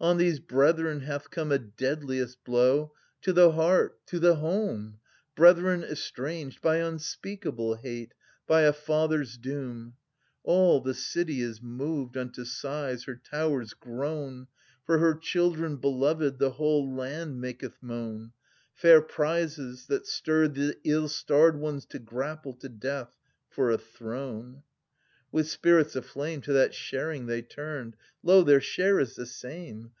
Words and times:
On 0.00 0.16
these 0.16 0.38
brethren 0.38 1.00
hath 1.00 1.28
come 1.28 1.50
A 1.50 1.58
deadliest 1.58 2.44
blow 2.44 2.92
To 3.22 3.32
the 3.32 3.50
heart, 3.50 3.98
to 4.06 4.20
the 4.20 4.36
home— 4.36 5.00
Brethren 5.34 5.82
estranged 5.82 6.62
by 6.62 6.76
imspeakable 6.78 7.80
hate, 7.80 8.14
by 8.46 8.60
a 8.62 8.72
Other's 8.88 9.36
doom! 9.36 9.94
{Ant. 9.94 9.94
2) 10.44 10.44
All 10.44 10.80
the 10.80 10.94
city 10.94 11.40
is 11.40 11.60
moved 11.60 12.14
900 12.14 12.20
Unto 12.28 12.44
sighs, 12.44 13.04
her 13.06 13.16
towers 13.16 13.74
groan: 13.74 14.46
For 14.86 14.98
her 14.98 15.16
children 15.16 15.78
beloved 15.78 16.38
The 16.38 16.50
whole 16.52 16.94
land 16.94 17.40
maketh 17.40 17.82
moan— 17.82 18.30
Fair 18.74 19.02
prizes 19.02 19.88
that 19.88 20.06
stirred 20.06 20.54
the 20.54 20.78
ill 20.84 21.08
starred 21.08 21.58
ones 21.58 21.84
to 21.86 21.98
grapple 21.98 22.52
to 22.58 22.68
death 22.68 23.10
for 23.48 23.72
a 23.72 23.78
throne! 23.78 24.62
With 25.30 25.46
spirits 25.46 25.94
aflame 25.94 26.40
To 26.40 26.54
that 26.54 26.72
sharing 26.72 27.26
they 27.26 27.42
tinned. 27.42 27.96
Lo, 28.22 28.42
their 28.42 28.62
share 28.62 28.98
is 28.98 29.14
the 29.14 29.26
same. 29.26 29.90